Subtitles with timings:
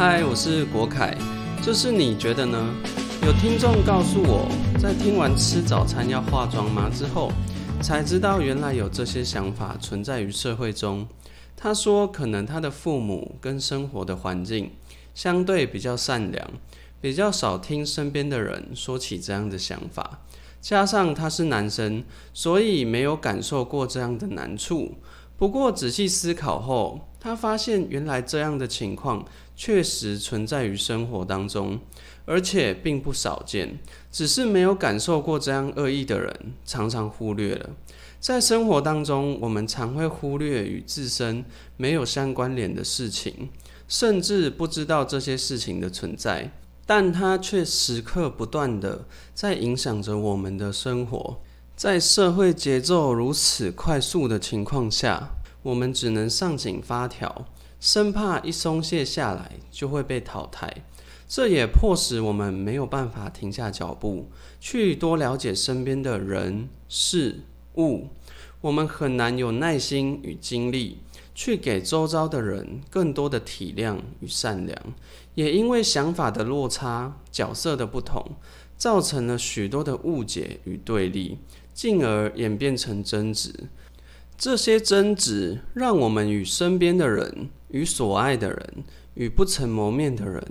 [0.00, 1.14] 嗨，我是国凯，
[1.62, 2.74] 这是你觉得呢？
[3.26, 4.48] 有听众告诉我，
[4.80, 7.30] 在听完吃早餐要化妆吗之后，
[7.82, 11.06] 才知道原来有这些想法存在于社会中。
[11.54, 14.70] 他说，可能他的父母跟生活的环境
[15.14, 16.50] 相对比较善良，
[17.02, 20.20] 比较少听身边的人说起这样的想法。
[20.62, 24.94] 加上他是男生，所以没有感受过这样的难处。
[25.36, 29.24] 不过仔细思考后，他发现原来这样的情况
[29.54, 31.78] 确实存在于生活当中，
[32.24, 33.78] 而且并不少见，
[34.10, 37.70] 只是没有感受过这样恶意的人，常常忽略了。
[38.18, 41.44] 在生活当中，我们常会忽略与自身
[41.76, 43.50] 没有相关联的事情，
[43.86, 46.50] 甚至不知道这些事情的存在，
[46.86, 51.40] 但它却时刻不断的在影响着我们的生活。
[51.76, 55.30] 在社会节奏如此快速的情况下，
[55.62, 57.46] 我们只能上紧发条，
[57.78, 60.84] 生怕一松懈下来就会被淘汰。
[61.28, 64.28] 这也迫使我们没有办法停下脚步，
[64.60, 67.40] 去多了解身边的人事。
[67.76, 68.08] 物，
[68.62, 70.98] 我们很难有耐心与精力
[71.36, 74.76] 去给周遭的人更多的体谅与善良，
[75.36, 78.34] 也因为想法的落差、角色的不同，
[78.76, 81.38] 造成了许多的误解与对立，
[81.72, 83.68] 进而演变成争执。
[84.40, 90.42] 这些争执让我们与身边的人、与所爱的人、与不曾谋面的人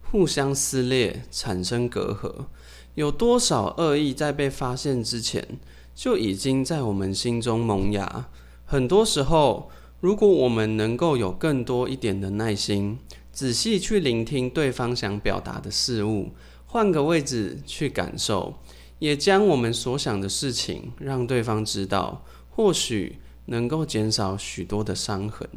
[0.00, 2.46] 互相撕裂，产生隔阂。
[2.94, 5.46] 有多少恶意在被发现之前？
[5.94, 8.30] 就已经在我们心中萌芽。
[8.64, 12.98] 很多时候，如果我们能够有更多一点的耐心，
[13.30, 16.30] 仔细去聆听对方想表达的事物，
[16.64, 18.54] 换个位置去感受，
[19.00, 25.48] 也将我们所想的事情让对方知道，或许能够减少许多的伤痕。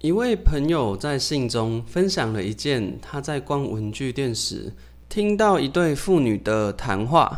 [0.00, 4.72] 一位朋友在信中分享了一件他在逛文具店时
[5.08, 7.30] 听到一对父女的谈话。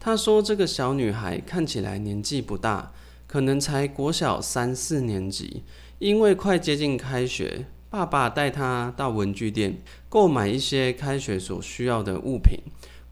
[0.00, 2.90] 他说：“这个小女孩看起来年纪不大，
[3.26, 5.62] 可能才国小三四年级。
[5.98, 9.78] 因为快接近开学，爸爸带她到文具店
[10.08, 12.58] 购买一些开学所需要的物品。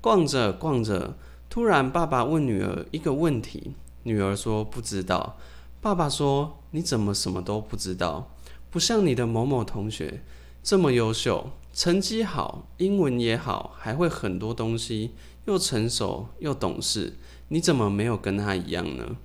[0.01, 1.15] 逛着逛着，
[1.51, 5.37] 突然爸爸问女儿一个问题，女儿说不知道。
[5.81, 8.31] 爸爸说：你怎么什么都不知道？
[8.71, 10.23] 不像你的某某同学
[10.63, 15.13] 这么优秀，成绩好，英文也好，还会很多东西。”
[15.49, 17.15] 又成熟又懂事，
[17.49, 19.17] 你怎么没有跟他一样呢？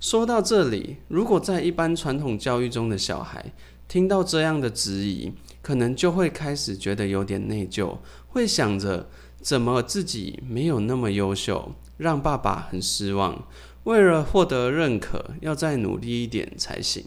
[0.00, 3.52] 说到这里，如果在一般传统教育中的小孩
[3.86, 9.10] 听到这样的质疑，可能就会开始觉得有点内疚，会想着
[9.42, 13.46] 怎么自己没有那么优秀，让爸爸很失望。
[13.86, 17.04] 为了获得认可，要再努力一点才行。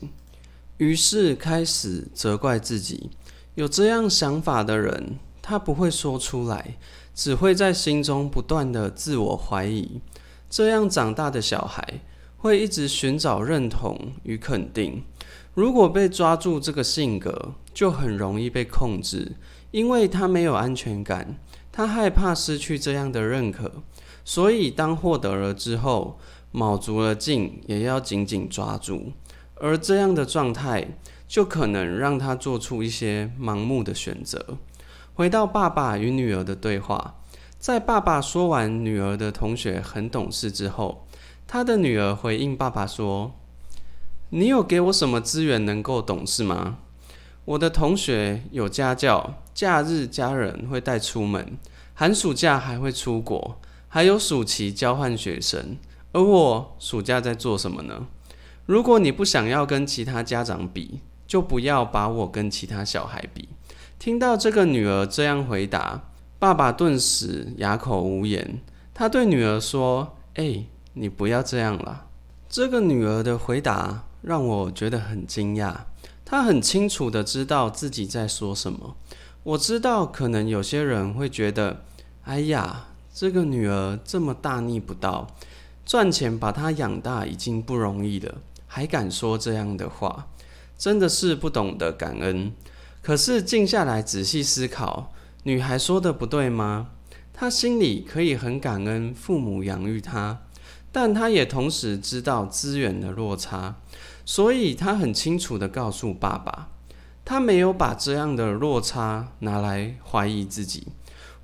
[0.77, 3.09] 于是开始责怪自己。
[3.55, 6.77] 有这样想法的人，他不会说出来。
[7.13, 9.99] 只会在心中不断的自我怀疑，
[10.49, 11.99] 这样长大的小孩
[12.37, 15.03] 会一直寻找认同与肯定。
[15.53, 19.33] 如果被抓住这个性格，就很容易被控制，
[19.71, 21.37] 因为他没有安全感，
[21.73, 23.69] 他害怕失去这样的认可，
[24.23, 26.17] 所以当获得了之后，
[26.51, 29.13] 卯足了劲也要紧紧抓住。
[29.55, 30.87] 而这样的状态，
[31.27, 34.57] 就可能让他做出一些盲目的选择。
[35.13, 37.15] 回到爸爸与女儿的对话，
[37.59, 41.05] 在爸爸说完女儿的同学很懂事之后，
[41.45, 43.33] 他的女儿回应爸爸说
[44.31, 46.77] ：“你有给我什么资源能够懂事吗？
[47.43, 51.57] 我的同学有家教，假日家人会带出门，
[51.93, 55.75] 寒暑假还会出国，还有暑期交换学生。
[56.11, 58.07] 而我暑假在做什么呢？
[58.65, 63.49] 如果你不想要跟其他家长比，就不要把我跟其他小孩比。”
[63.99, 68.61] 听到这个女儿这样回答，爸爸顿时哑口无言。
[68.93, 72.07] 他对女儿说：“哎，你不要这样了。”
[72.47, 75.75] 这个女儿的回答让我觉得很惊讶。
[76.25, 78.95] 她很清楚的知道自己在说什么。
[79.43, 81.83] 我知道，可能有些人会觉得
[82.25, 85.27] ：“哎呀，这个女儿这么大逆不道，
[85.89, 88.35] 赚钱把他养大已经不容易了，
[88.67, 90.27] 还敢说这样的话，
[90.77, 92.51] 真的是不懂得感恩。”
[93.01, 96.89] 可是静下来仔细思考，女孩说的不对吗？
[97.33, 100.41] 她心里可以很感恩父母养育她，
[100.91, 103.77] 但她也同时知道资源的落差，
[104.23, 106.69] 所以她很清楚的告诉爸爸，
[107.25, 110.89] 她没有把这样的落差拿来怀疑自己。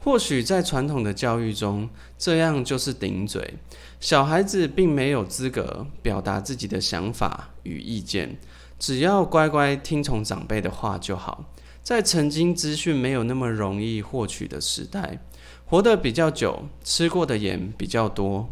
[0.05, 3.55] 或许在传统的教育中，这样就是顶嘴，
[3.99, 8.37] 小孩子并没有资格表达自己的想法与意见。
[8.77, 11.45] 只要乖乖听从长辈的话就好。
[11.81, 15.23] 在曾经资讯没有那么容易获取的时代，
[15.65, 18.47] 活得比较久，吃过的盐比较多，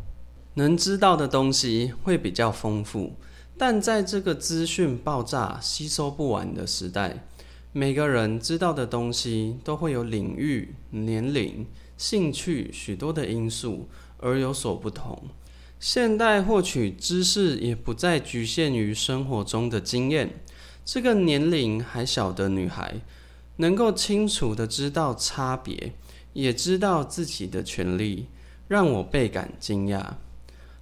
[0.56, 3.14] 能知道的东西会比较丰富。
[3.60, 7.28] 但在这个资讯爆炸、吸收不完的时代，
[7.76, 11.66] 每个人知道的东西都会有领域、年龄、
[11.98, 13.90] 兴趣许多的因素
[14.20, 15.24] 而有所不同。
[15.80, 20.44] 现代获取知识也不再局限于生活中的经验。
[20.86, 23.02] 这个年龄还小的女孩，
[23.56, 25.94] 能够清楚的知道差别，
[26.34, 28.28] 也知道自己的权利，
[28.68, 30.14] 让我倍感惊讶。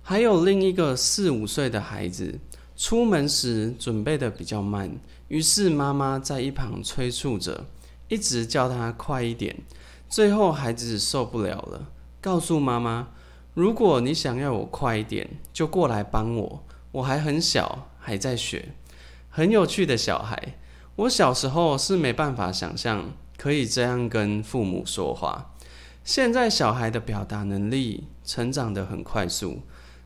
[0.02, 2.38] 还有另一个四五岁的孩子，
[2.82, 4.90] 出门时准备的比较慢，
[5.28, 7.68] 于是妈妈在一旁催促着，
[8.08, 9.56] 一直叫他快一点。
[10.10, 11.90] 最后孩子受不了了，
[12.20, 13.10] 告诉妈妈。
[13.54, 16.64] 如果你想要我快一点，就过来帮我。
[16.94, 18.70] 我还很小，还在学，
[19.30, 20.56] 很有趣的小孩。
[20.96, 25.54] 我小时候是没办法想象可以这样跟父母说话。
[26.04, 29.60] 现在小孩的表达能力成长得很快速，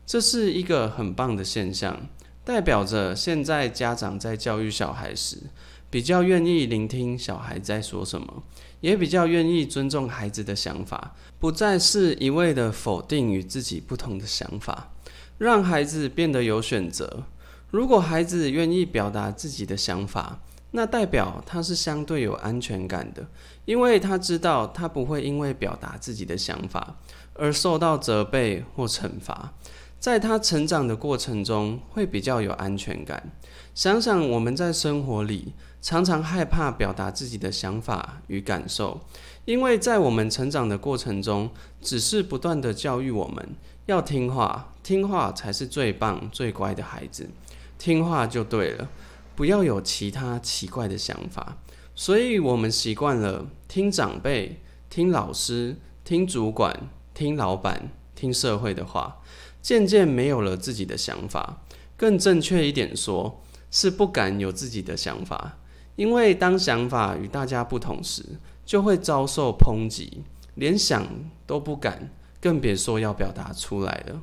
[0.04, 2.08] 这是一个很棒的现象，
[2.46, 5.36] 代表着现在家长在教育小孩时，
[5.90, 8.44] 比较愿意聆听小孩在说什么。
[8.80, 14.92] 也比较愿意尊重孩子的想法，不再是一味的否定与自己不同的想法，
[15.38, 17.24] 让孩子变得有选择。
[17.72, 20.38] 如果孩子愿意表达自己的想法，
[20.70, 23.26] 那代表他是相对有安全感的，
[23.64, 26.96] 因为他知道他不会因为表达自己的想法
[27.34, 29.52] 而受到责备或惩罚。
[29.98, 33.32] 在他成长的过程中，会比较有安全感。
[33.74, 35.52] 想想我们在生活里。
[35.82, 39.02] 常常害怕表达自己的想法与感受，
[39.44, 41.48] 因为在我们成长的过程中，
[41.80, 43.50] 只是不断的教育我们
[43.84, 47.30] 要听话，听话才是最棒、最乖的孩子，
[47.78, 48.88] 听话就对了，
[49.36, 51.58] 不要有其他奇怪的想法。
[51.94, 54.60] 所以，我们习惯了听长辈、
[54.90, 59.18] 听老师、听主管、听老板、听社会的话，
[59.66, 61.64] 渐渐没有了自己的想法。
[61.96, 65.58] 更正确一点说，是不敢有自己的想法。
[65.96, 68.22] 因为当想法与大家不同时，
[68.64, 70.22] 就会遭受抨击，
[70.54, 71.04] 连想
[71.48, 74.22] 都不敢，更别说要表达出来了。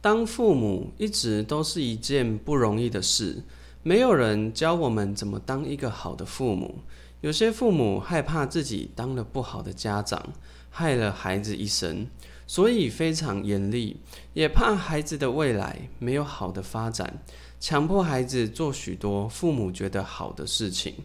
[0.00, 3.42] 当父母一直都是一件不容易的事，
[3.82, 6.76] 没有人教我们怎么当一个好的父母。
[7.20, 10.32] 有些父母害怕自己当了不好的家长，
[10.70, 12.06] 害了孩子一生，
[12.52, 13.96] 所以非常严厉，
[14.34, 17.24] 也怕孩子的未来没有好的发展。
[17.58, 20.96] 强迫孩子做许多父母觉得好的事情，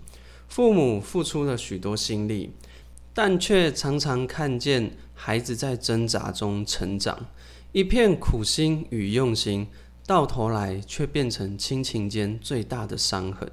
[0.49, 2.51] 父母付出了许多心力，
[3.13, 7.17] 但却常常看见孩子在挣扎中成长，
[7.71, 9.65] 一片苦心与用心，
[10.05, 13.49] 到头来却变成亲情间最大的伤痕。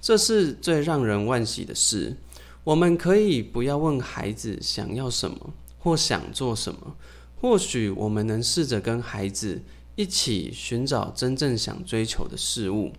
[0.00, 2.16] 这是最让人惋惜的事。
[2.64, 6.96] 我们可以不要问孩子想要什么或想做什么，
[7.36, 9.62] 或许我们能试着跟孩子。
[9.98, 12.92] 一起寻找真正想追求的事物，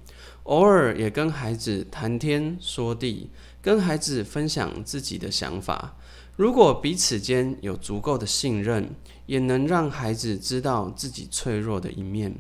[0.45, 3.29] 偶尔也跟孩子谈天说地，
[3.61, 5.95] 跟孩子分享自己的想法。
[6.35, 8.89] 如果彼此间有足够的信任，
[9.27, 12.35] 也能让孩子知道自己脆弱的一面，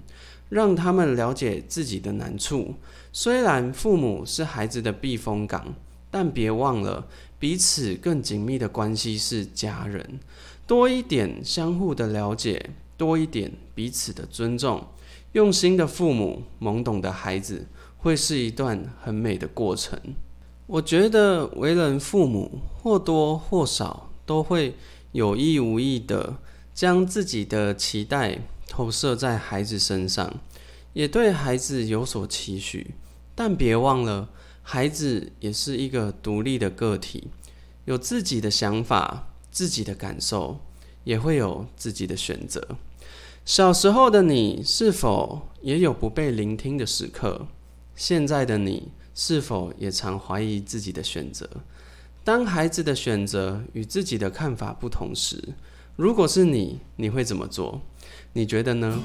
[0.49, 2.73] 让他们了解自己的难处。
[3.13, 5.75] 虽然父母是孩子的避风港，
[6.09, 7.07] 但别忘了
[7.37, 10.19] 彼此更紧密的关系是家人，
[10.67, 12.71] 多一点相互的了解。
[12.97, 14.87] 多一点彼此的尊重，
[15.33, 19.99] 用心的父母，懵懂的孩子，会是一段很美的过程。
[20.65, 24.73] 我觉得为人父母，或多或少都会
[25.11, 26.37] 有意无意的
[26.73, 30.39] 将自己的期待投射在孩子身上，
[30.93, 32.95] 也对孩子有所期许。
[33.35, 34.29] 但别忘了，
[34.63, 37.27] 孩子也是一个独立的个体，
[37.85, 39.26] 有自己的想法、
[39.57, 40.59] 自己的感受，
[41.03, 42.77] 也会有自己的选择。
[43.43, 47.47] 小时候的你是否也有不被聆听的时刻？
[47.95, 51.49] 现在的你是否也常怀疑自己的选择？
[52.23, 55.55] 当孩子的选择与自己的看法不同时，
[55.95, 57.81] 如果是你，你会怎么做？
[58.33, 59.01] 你觉得呢？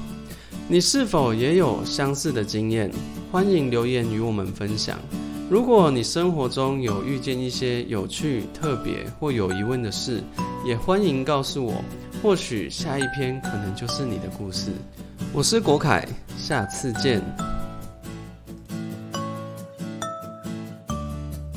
[0.67, 2.91] 你是否也有相似的经验？
[3.31, 4.99] 欢迎留言与我们分享。
[5.53, 10.19] 如果你生活中有遇见一些有趣、特别或有疑问的事，
[10.65, 11.75] 也欢迎告诉我。
[12.23, 14.71] 或许下一篇可能就是你的故事。
[15.31, 16.07] 我是国凯，
[16.39, 17.21] 下次见。